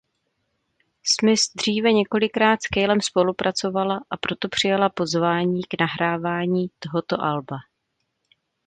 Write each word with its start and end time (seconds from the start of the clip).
Smith 1.03 1.41
dříve 1.55 1.93
několikrát 1.93 2.63
s 2.63 2.65
Calem 2.67 3.01
spolupracovala 3.01 3.99
a 4.09 4.17
proto 4.17 4.49
přijala 4.49 4.89
pozvání 4.89 5.61
k 5.63 5.79
nahrávání 5.79 6.67
tohoto 6.79 7.21
alba. 7.21 7.57